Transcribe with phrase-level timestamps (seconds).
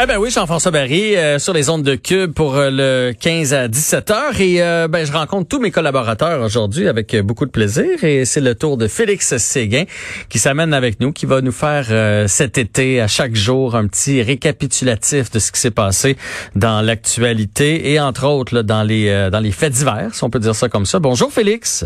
[0.00, 3.52] Eh ben oui, Jean-François Barry euh, sur les ondes de Cube pour euh, le 15
[3.52, 7.50] à 17 heures et euh, ben je rencontre tous mes collaborateurs aujourd'hui avec beaucoup de
[7.50, 9.86] plaisir et c'est le tour de Félix Séguin
[10.30, 11.86] qui s'amène avec nous qui va nous faire
[12.28, 16.16] cet été à chaque jour un petit récapitulatif de ce qui s'est passé
[16.54, 20.38] dans l'actualité et entre autres là, dans les dans les faits divers, si on peut
[20.38, 21.00] dire ça comme ça.
[21.00, 21.84] Bonjour Félix.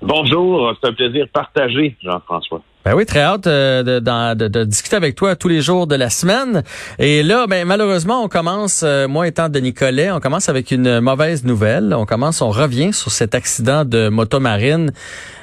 [0.00, 2.60] Bonjour, c'est un plaisir partagé, Jean-François.
[2.84, 6.10] Ben oui, très hâte euh, de, de, discuter avec toi tous les jours de la
[6.10, 6.64] semaine.
[6.98, 10.98] Et là, ben malheureusement, on commence, euh, moi étant de Nicolet, on commence avec une
[10.98, 11.94] mauvaise nouvelle.
[11.94, 14.92] On commence, on revient sur cet accident de motomarine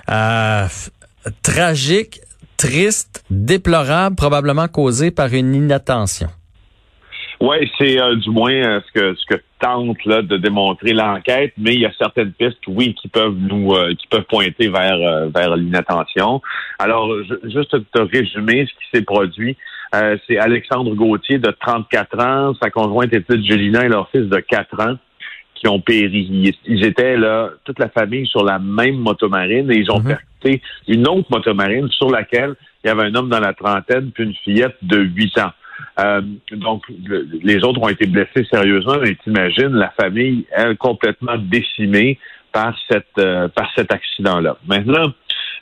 [0.10, 0.68] euh,
[1.42, 2.20] tragique,
[2.58, 6.30] triste, déplorable, probablement causé par une inattention.
[7.42, 11.54] Oui, c'est euh, du moins euh, ce que ce que tente là de démontrer l'enquête,
[11.58, 15.30] mais il y a certaines pistes, oui, qui peuvent nous euh, qui peuvent pointer vers
[15.30, 16.42] vers l'inattention.
[16.80, 17.10] Alors,
[17.44, 19.56] juste te résumer ce qui s'est produit.
[20.28, 24.80] c'est Alexandre Gauthier de 34 ans, sa conjointe Édith Julina et leur fils de 4
[24.82, 24.96] ans
[25.56, 26.54] qui ont péri.
[26.66, 30.16] Ils étaient là, toute la famille sur la même motomarine et ils ont mm
[30.88, 34.34] une autre motomarine sur laquelle il y avait un homme dans la trentaine puis une
[34.36, 35.52] fillette de 8 ans.
[36.00, 36.84] Euh, donc,
[37.44, 42.20] les autres ont été blessés sérieusement, mais t'imagines la famille, elle, complètement décimée
[42.52, 44.58] par cette euh, par cet accident-là.
[44.68, 45.14] Maintenant,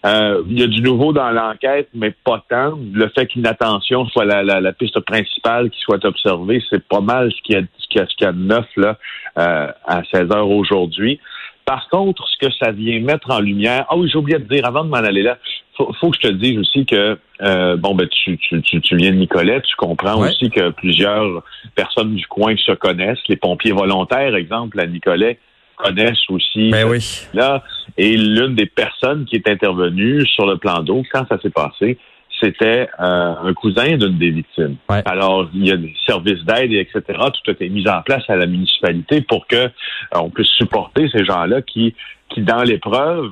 [0.05, 2.77] euh, il y a du nouveau dans l'enquête, mais pas tant.
[2.93, 7.31] Le fait qu'une attention soit la, la, piste principale qui soit observée, c'est pas mal
[7.31, 8.97] ce qu'il y a, ce qu'il y a, de neuf là,
[9.35, 11.19] à 16 heures aujourd'hui.
[11.67, 14.65] Par contre, ce que ça vient mettre en lumière, ah oui, j'ai oublié de dire
[14.65, 15.37] avant de m'en aller là,
[15.75, 19.11] faut, faut que je te dise aussi que euh, bon ben tu, tu, tu, viens
[19.11, 21.43] de Nicolette, tu comprends aussi que plusieurs
[21.75, 23.19] personnes du coin se connaissent.
[23.27, 25.39] Les pompiers volontaires, exemple, à Nicolet,
[25.75, 27.27] connaissent aussi ben oui.
[27.33, 27.61] là.
[27.97, 31.97] Et l'une des personnes qui est intervenue sur le plan d'eau quand ça s'est passé,
[32.39, 34.75] c'était euh, un cousin d'une des victimes.
[34.87, 37.01] Alors, il y a des services d'aide, etc.
[37.07, 39.69] Tout a été mis en place à la municipalité pour que euh,
[40.15, 41.95] on puisse supporter ces gens-là qui,
[42.29, 43.31] qui dans l'épreuve,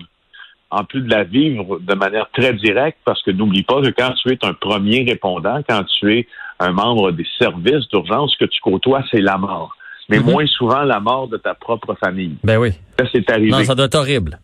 [0.71, 4.13] en plus de la vivre de manière très directe, parce que n'oublie pas que quand
[4.21, 6.27] tu es un premier répondant, quand tu es
[6.59, 9.75] un membre des services d'urgence, ce que tu côtoies, c'est la mort.
[10.09, 10.31] Mais mm-hmm.
[10.31, 12.35] moins souvent la mort de ta propre famille.
[12.43, 12.71] Ben oui.
[12.99, 13.51] Ça, c'est arrivé.
[13.51, 14.39] Non, ça doit être horrible.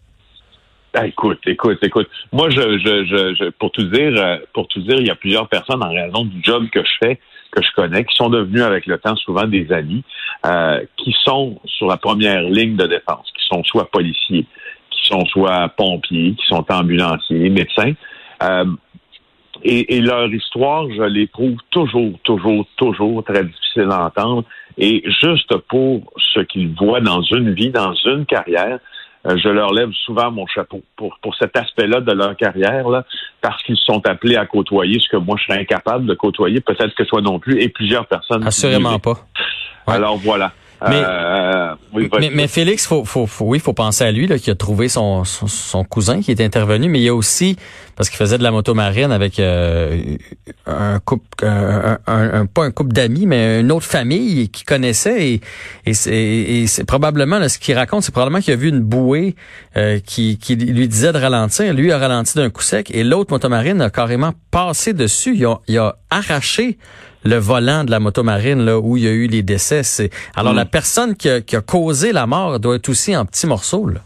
[0.94, 2.10] Ah, écoute, écoute, écoute.
[2.34, 5.48] Moi, je, je, je, pour tout dire, euh, pour tout dire, il y a plusieurs
[5.48, 7.20] personnes en raison du job que je fais,
[7.52, 10.04] que je connais, qui sont devenus avec le temps souvent des amis,
[10.46, 14.46] euh, qui sont sur la première ligne de défense, qui sont soit policiers,
[14.90, 17.94] qui sont soit pompiers, qui sont ambulanciers, médecins.
[18.44, 18.66] Euh,
[19.64, 24.44] et, et, leur histoire, je les trouve toujours, toujours, toujours très difficile à entendre.
[24.78, 28.80] Et juste pour ce qu'ils voient dans une vie, dans une carrière,
[29.26, 33.06] je leur lève souvent mon chapeau pour, pour cet aspect-là de leur carrière, là,
[33.42, 36.96] parce qu'ils sont appelés à côtoyer ce que moi je serais incapable de côtoyer, peut-être
[36.96, 38.46] que toi non plus, et plusieurs personnes.
[38.46, 39.18] Assurément pas.
[39.88, 40.54] Alors voilà.
[40.90, 41.76] Mais, euh,
[42.34, 45.24] mais, Félix, faut, faut, faut, oui, faut penser à lui là, qui a trouvé son,
[45.26, 47.56] son, cousin qui est intervenu, mais il y a aussi
[47.96, 50.16] parce qu'il faisait de la moto marine avec euh,
[50.66, 55.42] un couple, un, un, pas un couple d'amis, mais une autre famille qui connaissait et,
[55.86, 59.36] et c'est probablement là, ce qu'il raconte, c'est probablement qu'il a vu une bouée
[59.78, 61.74] euh, qui, qui lui disait de ralentir.
[61.74, 65.36] Lui a ralenti d'un coup sec et l'autre motomarine a carrément passé dessus.
[65.36, 66.78] Il a, il a arraché
[67.24, 69.84] le volant de la motomarine là où il y a eu les décès.
[69.84, 70.70] C'est alors la hmm.
[70.70, 73.88] personne qui a, qui a, causé la mort doit être aussi en petits morceaux.
[73.88, 74.00] Là.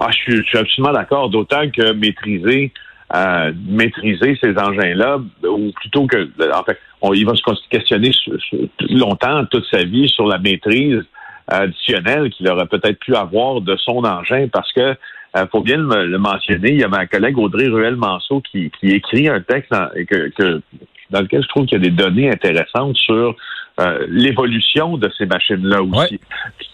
[0.00, 1.30] Ah, je suis, je suis absolument d'accord.
[1.30, 2.72] D'autant que maîtriser
[3.14, 8.10] euh, maîtriser ces engins-là, ou plutôt que, en fait, on, il va se questionner
[8.88, 11.02] longtemps, toute sa vie, sur la maîtrise
[11.46, 14.96] additionnelle qu'il aurait peut-être pu avoir de son engin, parce que
[15.36, 19.28] euh, faut bien le, mentionner, il y a ma collègue Audrey Ruel-Manceau qui, qui écrit
[19.28, 19.74] un texte
[20.08, 20.62] que,
[21.12, 23.36] dans lequel je trouve qu'il y a des données intéressantes sur
[23.80, 26.20] euh, l'évolution de ces machines-là aussi.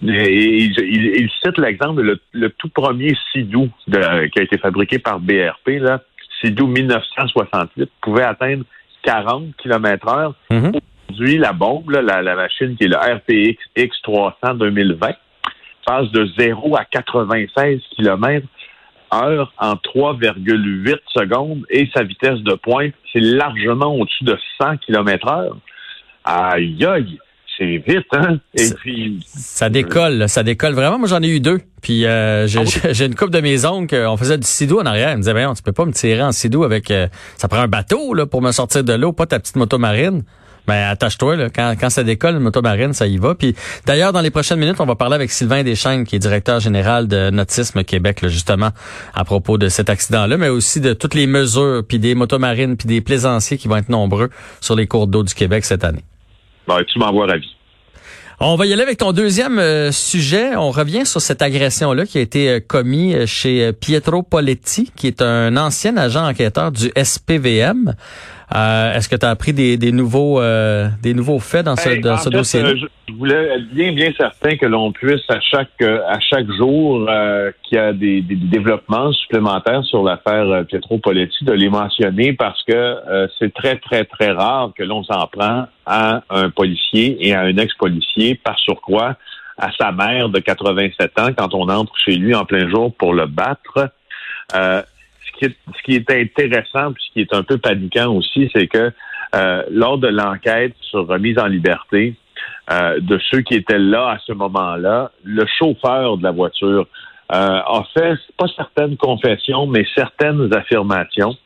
[0.02, 6.00] Et, il, cite l'exemple le, tout premier Sidou qui a été fabriqué par BRP, là,
[6.40, 8.64] Sidou 1968, pouvait atteindre
[9.02, 10.34] 40 km heure.
[10.50, 10.80] Mm-hmm.
[11.10, 15.10] Aujourd'hui, la bombe, la, la, machine qui est le RPX X300 2020,
[15.86, 18.46] passe de 0 à 96 km
[19.12, 25.28] heure en 3,8 secondes et sa vitesse de pointe, c'est largement au-dessus de 100 km
[25.28, 25.56] heure.
[26.24, 27.18] Aïe, aïe,
[27.56, 28.38] c'est vite, hein?
[28.54, 29.20] Et puis...
[29.26, 30.98] Ça décolle, ça décolle vraiment.
[30.98, 31.58] Moi, j'en ai eu deux.
[31.82, 35.10] Puis euh, ah j'ai une coupe de mes oncles, on faisait du sidou en arrière.
[35.12, 36.90] Ils me disaient, ben, tu peux pas me tirer en sidou avec...
[36.90, 39.78] Euh, ça prend un bateau là pour me sortir de l'eau, pas ta petite moto
[39.78, 40.22] marine.
[40.68, 41.48] Mais ben, attache-toi, là.
[41.48, 43.34] Quand, quand ça décolle, le motomarine, ça y va.
[43.34, 43.54] Puis
[43.86, 47.08] d'ailleurs, dans les prochaines minutes, on va parler avec Sylvain Deschênes, qui est directeur général
[47.08, 48.70] de Nautisme Québec, là, justement,
[49.14, 52.86] à propos de cet accident-là, mais aussi de toutes les mesures, puis des motomarines, puis
[52.86, 54.28] des plaisanciers qui vont être nombreux
[54.60, 56.04] sur les cours d'eau du Québec cette année.
[56.66, 57.48] ben, tu m'envoies ravi.
[58.40, 60.54] On va y aller avec ton deuxième euh, sujet.
[60.54, 65.08] On revient sur cette agression-là qui a été euh, commise euh, chez Pietro Poletti, qui
[65.08, 67.96] est un ancien agent enquêteur du SPVM.
[68.54, 70.40] Est-ce que tu as appris des, nouveaux
[71.02, 72.74] des nouveaux faits dans ce, dans ce dossier -là?
[73.08, 77.08] Je voulais être bien bien certain que l'on puisse à chaque à chaque jour
[77.62, 82.62] qu'il y a des, des, développements supplémentaires sur l'affaire Pietro Poletti de les mentionner parce
[82.64, 82.96] que
[83.38, 87.56] c'est très très très rare que l'on s'en prend à un policier et à un
[87.56, 89.16] ex-policier, par surcroît
[89.58, 93.12] à sa mère de 87 ans quand on entre chez lui en plein jour pour
[93.12, 93.90] le battre.
[94.54, 94.82] Euh,
[95.40, 98.50] ce, qui est, ce qui est intéressant, puis ce qui est un peu paniquant aussi,
[98.54, 98.92] c'est que
[99.34, 102.14] euh, lors de l'enquête sur remise en liberté
[102.72, 106.86] euh, de ceux qui étaient là à ce moment-là, le chauffeur de la voiture
[107.30, 111.36] a fait pas certaines confessions, mais certaines affirmations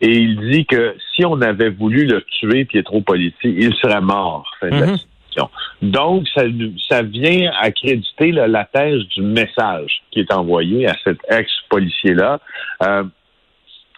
[0.00, 4.50] et il dit que si on avait voulu le tuer, Pietro Politi, il serait mort.
[4.62, 4.96] Mhm.
[5.82, 6.42] Donc, ça,
[6.88, 12.40] ça vient accréditer la thèse du message qui est envoyé à cet ex-policier-là.
[12.82, 13.04] Euh,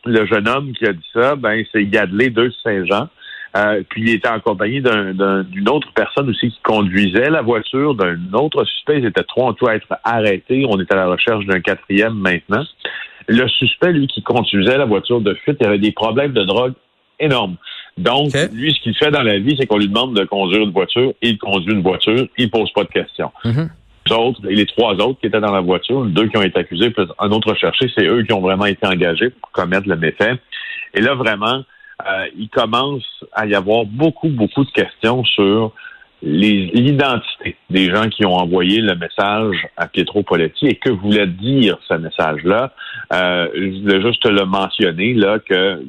[0.04, 3.08] le jeune homme qui a dit ça, ben, c'est Gadley de Saint-Jean.
[3.56, 8.18] Euh, puis il était en compagnie d'une autre personne aussi qui conduisait la voiture, d'un
[8.34, 8.98] autre suspect.
[8.98, 10.66] Ils étaient trois en tout à être arrêtés.
[10.68, 12.64] On est à la recherche d'un quatrième maintenant.
[13.26, 16.74] Le suspect, lui, qui conduisait la voiture de fuite, il avait des problèmes de drogue
[17.20, 17.56] énormes.
[17.96, 20.70] Donc, lui, ce qu'il fait dans la vie, c'est qu'on lui demande de conduire une
[20.70, 21.12] voiture.
[21.20, 22.28] Il conduit une voiture.
[22.38, 23.32] Il pose pas de questions.
[23.44, 23.68] Mm-hmm.
[24.12, 27.06] Autres, les trois autres qui étaient dans la voiture, deux qui ont été accusés, plus
[27.18, 30.34] un autre recherché, c'est eux qui ont vraiment été engagés pour commettre le méfait.
[30.94, 31.62] Et là, vraiment,
[32.06, 35.72] euh, il commence à y avoir beaucoup, beaucoup de questions sur
[36.20, 41.78] l'identité des gens qui ont envoyé le message à Pietro Poletti et que voulait dire
[41.86, 42.72] ce message-là?
[43.12, 45.84] Euh, je voulais juste le mentionner là que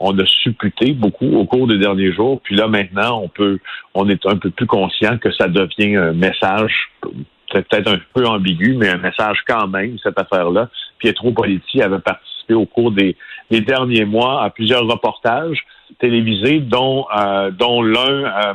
[0.00, 3.58] on a supputé beaucoup au cours des derniers jours, puis là maintenant on peut,
[3.94, 6.90] on est un peu plus conscient que ça devient un message
[7.62, 10.68] peut-être un peu ambigu, mais un message quand même cette affaire-là.
[10.98, 13.16] Pietro Poletti avait participé au cours des,
[13.50, 15.64] derniers mois à plusieurs reportages
[16.00, 18.54] télévisés, dont euh, dont l'un euh,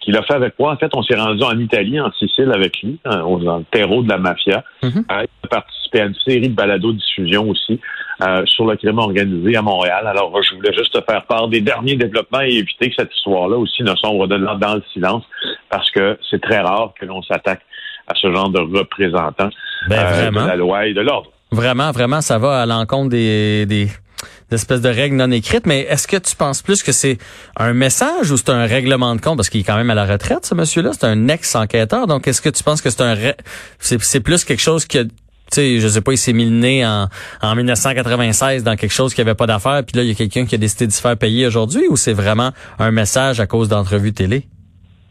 [0.00, 0.72] qu'il a fait avec moi.
[0.72, 4.02] En fait, on s'est rendu en Italie, en Sicile avec lui, hein, dans le terreau
[4.02, 4.62] de la mafia.
[4.82, 5.04] Mm-hmm.
[5.10, 7.80] Euh, il a participé à une série de balados-diffusion aussi
[8.46, 10.04] sur le crime organisé à Montréal.
[10.04, 13.56] Alors, je voulais juste te faire part des derniers développements et éviter que cette histoire-là
[13.56, 15.22] aussi ne sombre dans le silence,
[15.70, 17.62] parce que c'est très rare que l'on s'attaque
[18.08, 19.50] à ce genre de représentants
[19.88, 21.30] ben, euh, de la loi et de l'ordre.
[21.52, 23.88] Vraiment, vraiment, ça va à l'encontre des, des
[24.50, 27.18] d'espèces de règles non écrites, mais est-ce que tu penses plus que c'est
[27.56, 29.36] un message ou c'est un règlement de compte?
[29.36, 30.92] Parce qu'il est quand même à la retraite, ce monsieur-là.
[30.92, 32.06] C'est un ex-enquêteur.
[32.06, 33.16] Donc, est-ce que tu penses que c'est un
[33.78, 36.50] c'est, plus quelque chose qui a tu sais, je sais pas, il s'est mis le
[36.50, 37.08] nez en,
[37.40, 40.44] en 1996 dans quelque chose qui avait pas d'affaires, puis là, il y a quelqu'un
[40.44, 43.70] qui a décidé de se faire payer aujourd'hui, ou c'est vraiment un message à cause
[43.70, 44.46] d'entrevues télé?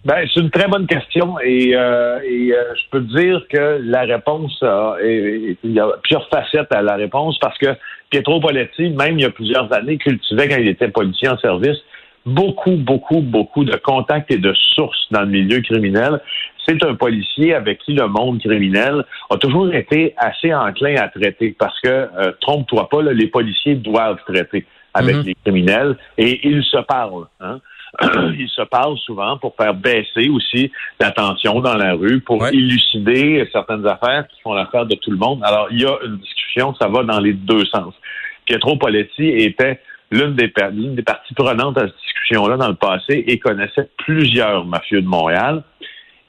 [0.08, 4.04] Ben, c'est une très bonne question et, euh, et euh, je peux dire que la
[4.04, 4.58] réponse,
[5.04, 7.68] il y a plusieurs facettes à la réponse parce que
[8.10, 11.78] Pietro Poletti, même il y a plusieurs années, cultivait quand il était policier en service
[12.26, 16.22] beaucoup, beaucoup, beaucoup de contacts et de sources dans le milieu criminel.
[16.66, 21.56] C'est un policier avec qui le monde criminel a toujours été assez enclin à traiter
[21.60, 25.26] parce que, euh, trompe-toi pas, les policiers doivent traiter avec mm-hmm.
[25.26, 27.28] les criminels et ils se parlent.
[27.40, 27.60] Hein?
[28.38, 33.48] ils se parlent souvent pour faire baisser aussi la tension dans la rue, pour élucider
[33.52, 35.42] certaines affaires qui font l'affaire de tout le monde.
[35.44, 37.94] Alors, il y a une discussion, ça va dans les deux sens.
[38.46, 39.80] Pietro Poletti était
[40.12, 45.02] l'une des, des parties prenantes à cette discussion-là dans le passé et connaissait plusieurs mafieux
[45.02, 45.64] de Montréal.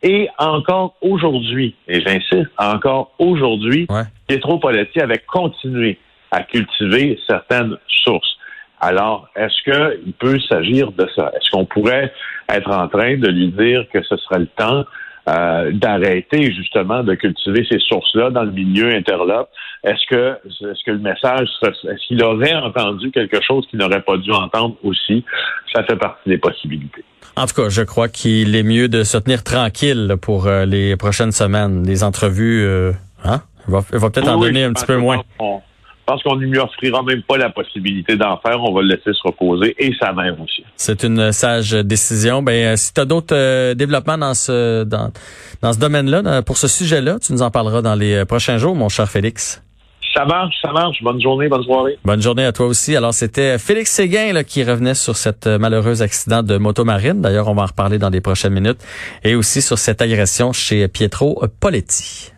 [0.02, 3.88] Et encore aujourd'hui, et j'insiste, encore aujourd'hui,
[4.28, 5.98] Pietro Poletti avait continué
[6.30, 8.37] à cultiver certaines sources.
[8.80, 11.32] Alors, est-ce qu'il peut s'agir de ça?
[11.34, 12.12] Est-ce qu'on pourrait
[12.48, 14.84] être en train de lui dire que ce serait le temps
[15.28, 19.48] euh, d'arrêter justement de cultiver ces sources-là dans le milieu interlope?
[19.84, 24.16] Est-ce que est-ce que le message est-ce qu'il aurait entendu quelque chose qu'il n'aurait pas
[24.16, 25.24] dû entendre aussi?
[25.72, 27.04] Ça fait partie des possibilités.
[27.36, 30.96] En tout cas, je crois qu'il est mieux de se tenir tranquille pour euh, les
[30.96, 31.86] prochaines semaines.
[31.86, 32.92] Les entrevues, euh,
[33.24, 33.42] hein?
[33.68, 35.22] Il va, peut-être en donner un petit peu moins.
[36.08, 38.62] Pense qu'on ne lui offrira même pas la possibilité d'en faire.
[38.62, 40.64] On va le laisser se reposer et sa mère aussi.
[40.76, 42.42] C'est une sage décision.
[42.42, 45.10] Ben, euh, si tu as d'autres euh, développements dans ce dans,
[45.60, 48.74] dans ce domaine-là, pour ce sujet-là, tu nous en parleras dans les euh, prochains jours,
[48.74, 49.62] mon cher Félix.
[50.14, 51.02] Ça marche, ça marche.
[51.02, 51.98] Bonne journée, bonne soirée.
[52.04, 52.96] Bonne journée à toi aussi.
[52.96, 57.20] Alors, c'était Félix Séguin là, qui revenait sur cet malheureux accident de motomarine.
[57.20, 58.80] D'ailleurs, on va en reparler dans les prochaines minutes.
[59.22, 62.32] Et aussi sur cette agression chez Pietro Poletti.